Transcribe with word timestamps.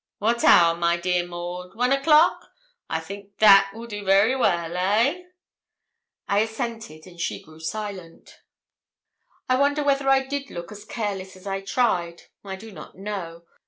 'Wat 0.19 0.43
hour, 0.43 0.75
my 0.75 0.97
dear 0.97 1.27
Maud? 1.27 1.75
One 1.75 1.91
o'clock? 1.91 2.47
I 2.89 2.99
think 2.99 3.37
that 3.37 3.69
weel 3.75 3.85
de 3.85 4.01
very 4.01 4.35
well, 4.35 4.75
eh?' 4.75 5.25
I 6.27 6.39
assented, 6.39 7.05
and 7.05 7.19
she 7.19 7.39
grew 7.43 7.59
silent. 7.59 8.39
I 9.47 9.57
wonder 9.57 9.83
whether 9.83 10.09
I 10.09 10.25
did 10.25 10.49
look 10.49 10.71
as 10.71 10.85
careless 10.85 11.35
as 11.35 11.45
I 11.45 11.61
tried. 11.61 12.23
I 12.43 12.55
do 12.55 12.71
not 12.71 12.97
know. 12.97 13.45